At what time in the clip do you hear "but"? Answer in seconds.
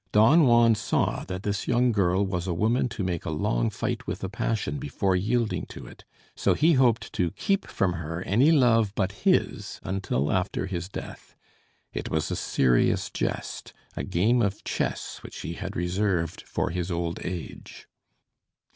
8.95-9.11